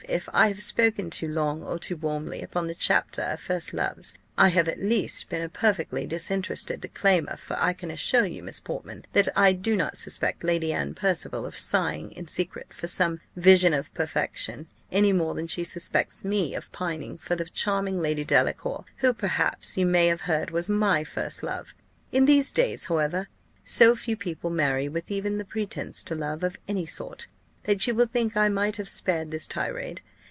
If 0.09 0.27
I 0.33 0.47
have 0.49 0.63
spoken 0.63 1.09
too 1.09 1.27
long 1.29 1.63
or 1.63 1.79
too 1.79 1.95
warmly 1.95 2.41
upon 2.41 2.67
the 2.67 2.75
chapter 2.75 3.21
of 3.21 3.39
first 3.39 3.71
loves, 3.73 4.13
I 4.37 4.49
have 4.49 4.67
at 4.67 4.81
least 4.81 5.29
been 5.29 5.43
a 5.43 5.47
perfectly 5.47 6.05
disinterested 6.07 6.81
declaimer; 6.81 7.37
for 7.37 7.55
I 7.61 7.71
can 7.71 7.89
assure 7.91 8.25
you, 8.25 8.43
Miss 8.43 8.59
Portman, 8.59 9.05
that 9.13 9.29
I 9.37 9.53
do 9.53 9.73
not 9.77 9.95
suspect 9.95 10.43
Lady 10.43 10.73
Anne 10.73 10.95
Percival 10.95 11.45
of 11.45 11.57
sighing 11.57 12.11
in 12.11 12.27
secret 12.27 12.73
for 12.73 12.87
some 12.87 13.21
vision 13.37 13.73
of 13.73 13.93
perfection, 13.93 14.67
any 14.91 15.13
more 15.13 15.33
than 15.33 15.47
she 15.47 15.63
suspects 15.63 16.25
me 16.25 16.55
of 16.55 16.69
pining 16.73 17.17
for 17.17 17.35
the 17.35 17.45
charming 17.45 18.01
Lady 18.01 18.25
Delacour, 18.25 18.83
who, 18.97 19.13
perhaps, 19.13 19.77
you 19.77 19.85
may 19.85 20.07
have 20.07 20.21
heard 20.21 20.51
was 20.51 20.67
my 20.67 21.05
first 21.05 21.41
love. 21.41 21.73
In 22.11 22.25
these 22.25 22.51
days, 22.51 22.85
however, 22.85 23.29
so 23.63 23.95
few 23.95 24.17
people 24.17 24.49
marry 24.49 24.89
with 24.89 25.09
even 25.09 25.37
the 25.37 25.45
pretence 25.45 26.03
to 26.05 26.15
love 26.15 26.43
of 26.43 26.57
any 26.67 26.87
sort, 26.87 27.27
that 27.65 27.85
you 27.85 27.93
will 27.93 28.07
think 28.07 28.35
I 28.35 28.49
might 28.49 28.77
have 28.77 28.89
spared 28.89 29.29
this 29.29 29.47
tirade. 29.47 30.01